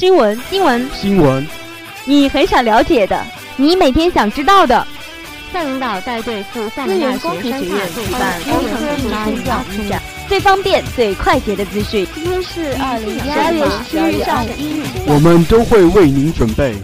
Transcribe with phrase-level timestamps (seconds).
[0.00, 1.46] 新闻，新闻，新闻，
[2.06, 3.22] 你很想了解的，
[3.56, 4.86] 你每天想知道的。
[5.52, 12.08] 赛领导带队赴厦门大学生态举办工程技术深造一展，最方便、最快捷的资讯。
[12.14, 16.74] 今天是二零一二月十七日上午一日，我们都会为您准备。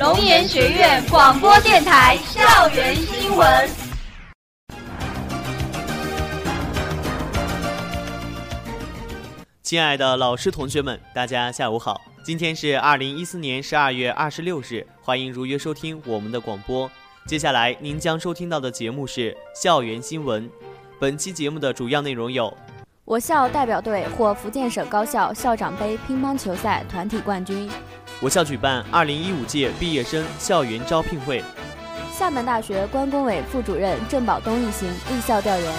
[0.00, 2.87] 龙岩学院广播电台校园
[9.68, 12.00] 亲爱的老师、同学们，大家下午好！
[12.22, 16.90] 今天是二零一四年十二月二十六日，欢迎如约收听我们的广播。
[17.26, 20.50] 接下来您将收听到的节目是校园新闻。
[20.98, 22.56] 本期节目的主要内容有：
[23.04, 27.68] 我校代表队获福建省高校校长杯乒乓球赛团体冠军；
[28.22, 31.42] 我校举办二零一五届毕业生校园招聘会；
[32.10, 35.70] 厦门大学关工委副主任郑宝东一行立校调研；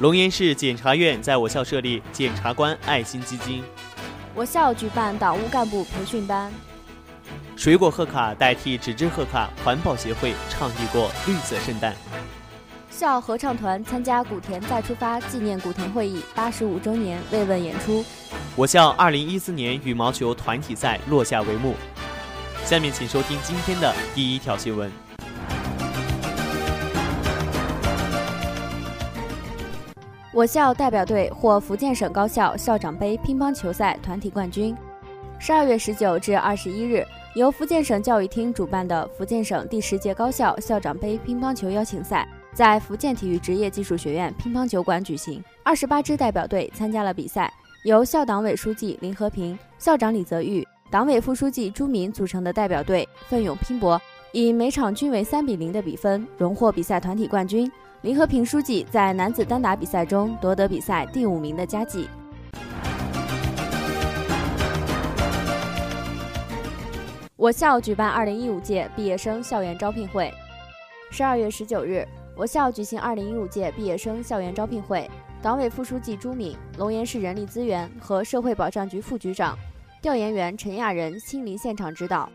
[0.00, 3.62] 龙岩市检察院在我校设立检察官爱心基金；
[4.34, 6.50] 我校举办党务干部培训班。
[7.54, 11.94] 水果贺卡代替纸质贺卡，环保协会倡议过绿色圣诞。
[12.90, 18.02] 校合唱团参加古田再出发纪念古田会议八十五周年慰问演出。
[18.56, 21.74] 我校二零一四年羽毛球团体赛落下帷幕。
[22.64, 24.90] 下面请收听今天的第一条新闻。
[30.32, 34.76] 我校代表队获福建省高校校长杯乒乓球赛团体冠军。
[35.40, 37.04] 十二月十九至二十一日。
[37.34, 45.42] 由福建省教育厅主办的福建省第十届高校校长杯乒乓球邀请赛在福建体育职业技术学院乒乓球馆举行。
[45.62, 47.52] 二十八支代表队参加了比赛，
[47.84, 54.00] 由校党委书记林和平、校长李泽玉、党委副书记朱敏组成的代表队奋勇拼搏，
[54.32, 57.70] 以每场均为三比零的比分荣获比赛团体冠军。
[58.02, 62.08] 林和平书记在男子单打比赛中夺得比赛第五名的佳绩。
[67.36, 70.32] 我校举办二零一五届毕业生校园招聘会。
[71.10, 75.06] 十二月十九日，我校举行二零一五届毕业生校园招聘会。
[75.42, 79.58] 党委副书记朱敏、龙岩市人力资源和社会保障局副局长、
[80.00, 82.30] 调研员陈亚仁亲临现场指导。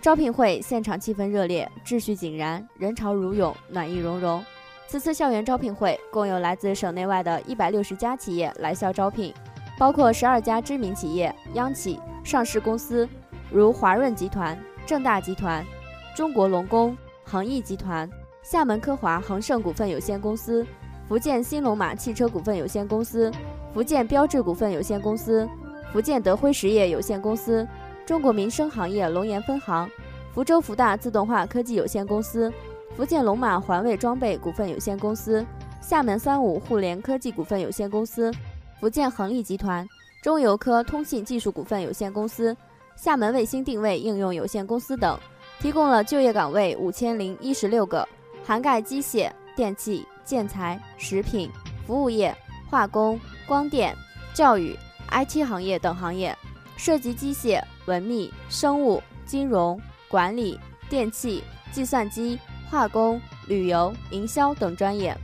[0.00, 4.42] 招聘会现场气氛热烈，秩序井然，人潮如涌，暖意融融。
[4.90, 9.32] 此次校园招聘会共有来自省内外的一百六十家企业来校招聘，
[9.78, 13.08] 包括十二家知名企业、央企、上市公司。
[13.52, 15.64] 如华润集团、正大集团、
[16.12, 18.10] 中国龙工、恒毅集团、
[18.42, 20.66] 厦门科华恒盛股份有限公司、
[21.08, 23.30] 福建新龙马汽车股份有限公司、
[23.72, 25.48] 福建标致股份有限公司、
[25.92, 27.64] 福建德辉实业有限公司、
[28.04, 29.88] 中国民生行业龙岩分行、
[30.34, 32.52] 福州福大自动化科技有限公司、
[32.96, 35.44] 福建龙马环卫装备股份有限公司、
[35.80, 38.32] 厦门三五互联科技股份有限公司、
[38.78, 39.88] 福建恒力集团、
[40.22, 42.56] 中邮科通信技术股份有限公司。
[42.96, 45.18] 厦门卫星定位应用有限公司等，
[45.58, 48.06] 提供了就业岗位五千零一十六个，
[48.44, 51.50] 涵盖机械、电器、建材、食品、
[51.86, 52.36] 服务业、
[52.68, 53.96] 化工、光电、
[54.34, 54.76] 教育、
[55.10, 56.36] IT 行业等行业，
[56.76, 61.42] 涉及机械、文秘、生物、金融、管理、电器、
[61.72, 62.38] 计算机、
[62.70, 65.16] 化工、旅游、营销等专业。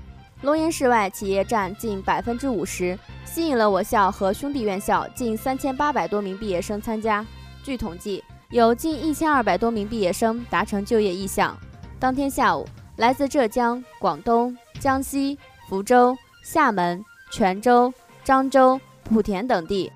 [0.42, 7.24] 龙岩市外企业占近百分之五十，吸引了我校和兄弟院校近三千八百多名毕业生参加。
[7.62, 11.56] 据统计，有近一千二百多名毕业生达成就业意向。
[11.98, 17.92] 当天下午，来自浙江、广东、江西、福州、厦门、泉州、
[18.24, 18.78] 漳州、
[19.10, 19.90] 莆田等地，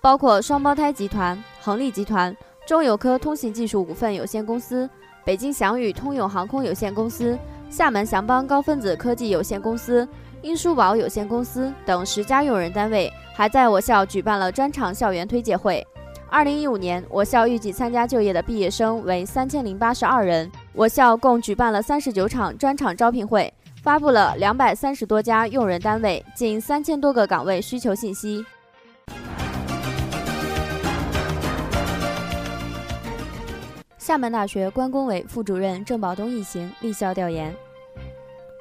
[0.00, 2.36] 包括双胞胎集团、恒力集团、
[2.66, 4.88] 中邮科通信技术股份有限公司、
[5.28, 10.08] 北京翔宇通用航空有限公司、厦门翔邦高分子科技有限公司、
[10.40, 15.86] 英舒宝有限公司等十家用人单位，还在我校举办了专场校园推介会。
[16.30, 20.50] 二零一五年，我校预计参加就业的毕业生为三千零八十二人。
[20.72, 23.52] 我校共举办了三十九场专场招聘会，
[23.82, 28.42] 发布了两百三十多家用人单位近三千多个岗位需求信息。
[34.08, 37.54] 厦门大学关工委副主任郑宝东一行立校调研。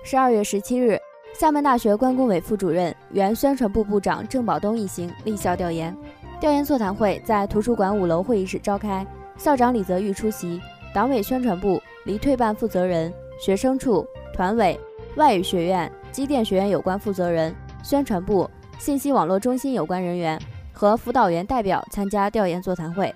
[0.03, 0.99] 十二月十七日，
[1.33, 5.95] 厦门大学关工委副主任、原宣传部部长郑宝东一行立校调研。
[6.41, 9.07] 调研座谈会在图书馆五楼会议室召开，
[9.37, 10.59] 校长李泽玉出席，
[10.93, 14.77] 党委宣传部离退办负责人、学生处、团委、
[15.15, 20.37] 外语学院、机电学院有关负责人、宣传部、信息网络中心有关人员
[20.73, 23.15] 和辅导员代表参加调研座谈会。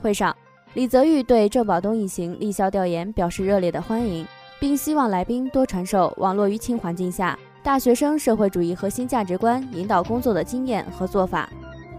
[0.00, 0.36] 会上，
[0.74, 4.26] 李泽玉对郑宝东一行立校调研表示热烈的欢迎，
[4.60, 11.48] 并希望来宾多传授网络舆情环境下大学生社会主义核心价值观引导工作的经验和做法。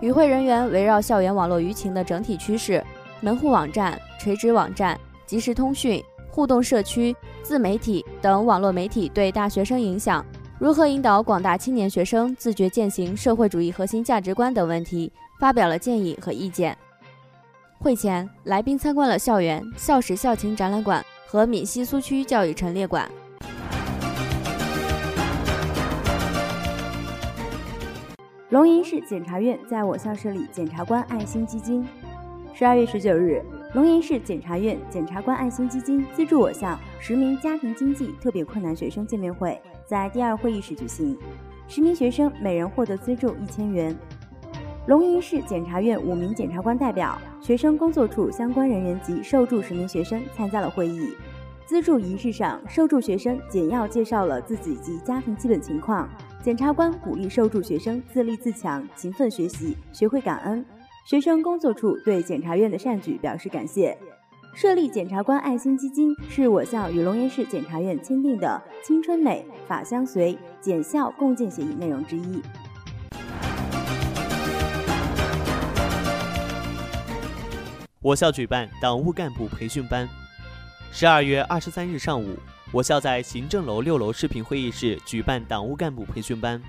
[0.02, 2.82] 与会人员围绕校园网络舆情的整体趋势、
[3.22, 10.24] 门户网站、垂直网站、即时通讯、互动社区、自媒体等网络媒体对大学生影响，
[10.58, 16.78] 如何引导广大青年学生自觉践行社会主义核心价值观等问题，发表了建议和意见。
[17.82, 23.10] 会前，来宾参观了校园、校史校情展览馆和闽西苏区教育陈列馆。
[28.50, 31.88] 龙岩市检察院在我校设立检察官爱心基金。
[32.54, 33.42] 十二月十九日，
[33.74, 41.18] 龙岩市检察院检察官爱心基金资助我校十名家庭经济特别困难学生见面会在第二会议室举行，
[41.70, 43.98] 十名学生每人获得资助一千元。
[44.90, 51.14] 龙岩市检察院五名检察官代表、学生工作处相关人员及受助十名学生参加了会议。
[51.64, 56.10] 资助仪式上，受助学生简要介绍了自己及家庭基本情况。
[56.42, 60.66] 检察官鼓励受助学生自立自强、勤奋学习，学会感恩。
[61.06, 63.96] 学生工作处对检察院的善举表示感谢。
[64.56, 72.42] 设立检察官爱心基金是我校与龙岩市检察院签订的“青春美，法相随，检校共建”协议内容之一。
[78.02, 80.08] 我校举办党务干部培训班。
[80.90, 82.38] 十二月二十三日上午。
[82.72, 86.62] 我校在行政楼六楼视频会议室举办党务干部培训班，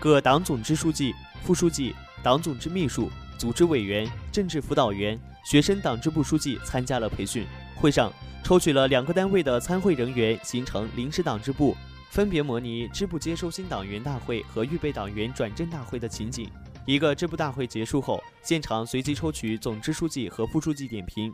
[0.00, 7.46] 各党总支书记、副书记、党总支秘书、组织委员、政治辅导员、学生党支部书记参加了培训。
[7.76, 8.10] 会上
[8.42, 11.76] 抽取了两个单位的参会人员，形成临时党支部，
[12.10, 16.50] 分别模拟支部接收新党员大会和预备党员转正大会的情景。
[16.84, 21.32] 一个支部大会结束后，现场随机抽取总支书记和副书记点评，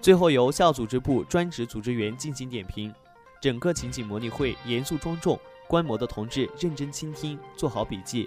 [0.00, 2.92] 最后由校组织部专职组织员进行点评。
[3.38, 5.38] 整个情景模拟会严肃庄重，
[5.68, 8.26] 观摩的同志认真倾听，做好笔记。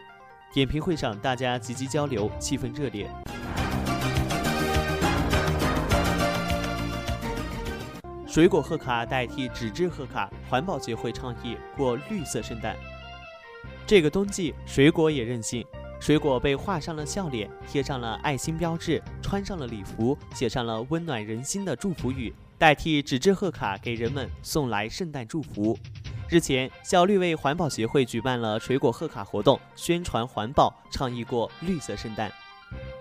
[0.53, 3.09] 点评会上，大家积极交流，气氛热烈。
[8.27, 12.77] 水果贺卡代替纸质贺卡，环保协会倡议过绿色圣诞。
[13.87, 15.65] 这个冬季，水果也任性，
[16.01, 22.33] 水果被画上了笑脸，贴上了爱心标志，穿上了礼服，写上了温暖人心的祝福语。
[22.57, 25.77] 代替纸质贺卡给人们送来圣诞祝福。
[26.27, 32.31] 日前，小绿为环保协会举办了水果贺卡活动，宣传环保，倡议过绿色圣诞。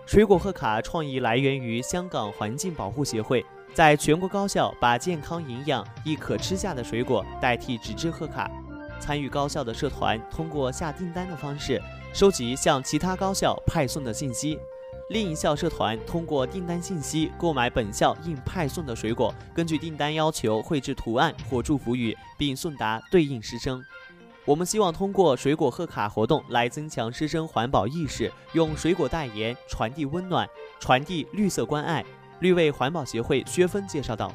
[0.04, 3.42] 水果贺卡创意来源于香港环境保护协会，
[3.72, 8.50] 在全国高校把健康、营养、易可吃下的水果代替纸质贺卡。
[8.98, 11.80] 参与高校的社团通过下订单的方式，
[12.12, 14.58] 收集向其他高校派送的信息。
[15.10, 23.82] 另一校社团通过订单信息购买本校应派送的水果，根据订单要求绘制图案或祝福语，并送达对应师生。
[24.44, 30.48] 我们希望通过水果贺卡活动来增强师生环保意识，用水果代言传递温暖，
[30.80, 32.04] 传递绿色关爱。
[32.40, 34.32] 绿卫环保协会薛峰介绍道：“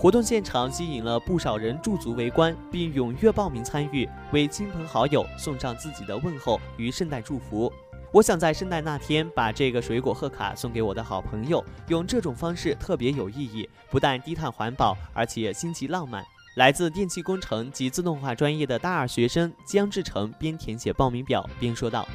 [0.00, 7.72] 活动现场吸引了不少人驻足围观，并踊跃报名参与，为亲朋好友送上自己的问候与圣诞祝福。”
[8.14, 16.24] 我想在圣诞那天把这个水果贺卡送给我的好朋友，用这种方式特别有意义，不但低碳环保，而且新奇浪漫。
[16.54, 22.06] 来自电气工程及自动化专业的大二学生江志成边填写报名表边说道：“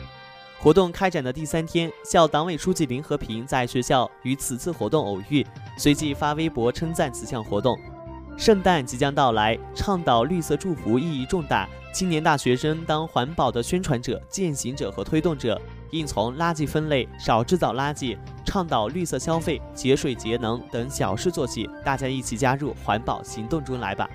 [0.63, 5.45] 活动开展的第三天，校党委书记林和平在学校与此次活动偶遇，
[5.77, 7.77] 随即发微博称赞此项活动。
[8.37, 24.09] 圣诞即将到来，倡导绿色祝福意义重大，青年大学生当环保的宣传者、践行者和推动者。”应从垃圾分类、少制造垃圾、倡导绿色消费、节水节能等小事做起，大家一起加入环保行动中来吧！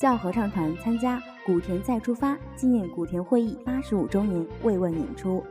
[0.00, 5.44] 校合唱团参加“古田再出发”纪念古田会议八十五周年慰问演出。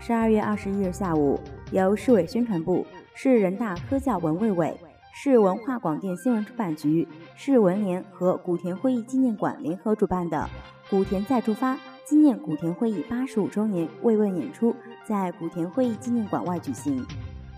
[0.00, 1.38] 十二月二十一日下午，
[1.70, 4.74] 由市委宣传部、市人大科教文卫委。
[5.12, 10.48] 市文化广电新闻出版局、市文联和古田会议纪念馆联合主办的
[10.88, 14.74] “古田再出发”纪念古田会议八十五周年慰问演出
[15.04, 17.04] 在古田会议纪念馆外举行。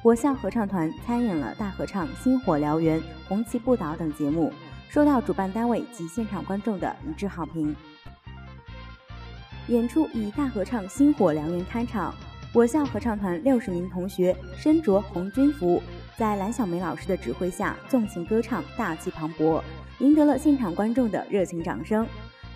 [0.03, 4.53] 我校合唱团参演了大合唱《星火燎原》《红旗不倒》等节目，
[4.89, 7.75] 受到主办单位及现场观众的一致好评。
[9.69, 12.15] 演出以大合唱《星火燎原》开场，
[12.53, 15.83] 我校合唱团六十名同学身着红军服。
[16.17, 19.61] 在蓝小梅老师的指挥下，纵情歌唱，大气磅礴，
[19.99, 22.07] 赢得了现场观众的热情掌声。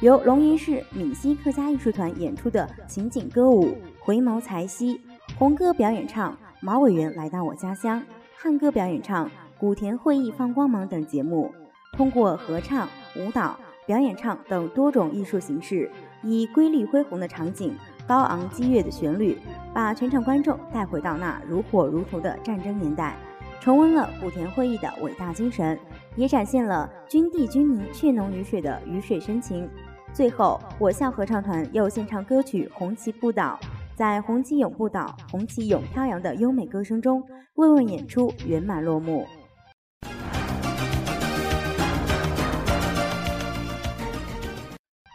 [0.00, 3.66] 由龙岩市闽西客家艺术团演出的情景歌舞
[3.98, 4.94] 《回眸才兮》，
[5.36, 8.00] 红歌表演唱《马委员来到我家乡》，
[8.34, 9.26] 汉歌表演唱
[9.58, 11.52] 《古田会议放光芒》等节目，
[12.00, 13.54] 通过合唱、舞蹈、
[13.84, 15.90] 表演唱等多种艺术形式，
[16.22, 17.76] 以瑰丽恢宏的场景、
[18.08, 19.36] 高昂激越的旋律，
[19.74, 23.18] 把全场观众带回到那如火如荼的战争年代，
[23.60, 25.78] 重温了古田会议的伟大精神，
[26.16, 29.68] 也展现了军地军民血浓于水的鱼水深情。
[30.14, 33.60] 最后，我校合唱团又献唱歌曲《红旗不倒》，
[33.94, 37.22] 在红旗永不倒、红旗永飘扬的优美歌声中，
[37.56, 39.26] 慰问演出圆满落幕。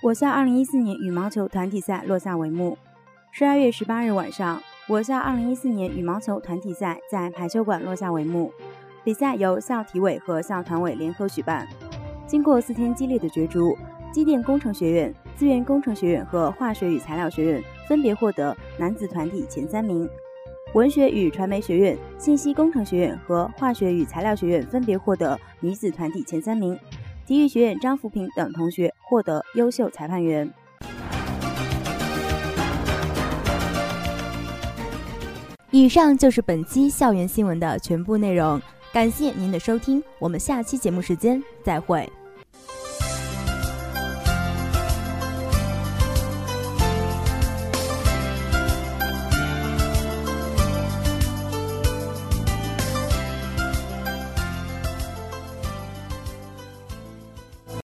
[0.05, 2.77] 我校2014年羽毛球团体赛落下帷幕。
[3.31, 8.53] 十二月十八日晚上，我校2014年羽毛球团体赛在排球馆落下帷幕。
[9.03, 11.67] 比赛由校体委和校团委联合举办。
[12.27, 13.75] 经过四天激烈的角逐，
[14.11, 20.07] 机电工程学院、资源工程学院和化学与材料学院分别获得男子团体前三名；
[20.75, 26.77] 文学与传媒学院、信息工程学院和化学与材料学院分别获得女子团体前三名。
[27.25, 30.51] 体育学院张福平等同学获得优秀裁判员。
[35.71, 38.61] 以上就是本期校园新闻的全部内容，
[38.93, 42.09] 感谢您的收听，我们下期节目时间再会。